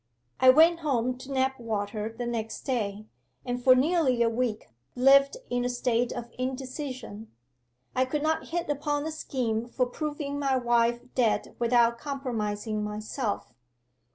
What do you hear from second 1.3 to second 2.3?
Knapwater the